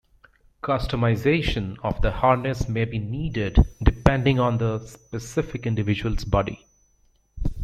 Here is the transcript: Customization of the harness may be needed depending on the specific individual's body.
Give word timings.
Customization 0.63 1.77
of 1.83 2.01
the 2.01 2.09
harness 2.09 2.67
may 2.67 2.85
be 2.85 2.97
needed 2.97 3.55
depending 3.83 4.39
on 4.39 4.57
the 4.57 4.83
specific 4.87 5.67
individual's 5.67 6.25
body. 6.25 6.65